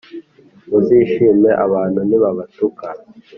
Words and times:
Muzishime 0.69 1.49
abantu 1.65 1.99
nibabatuka. 2.09 2.87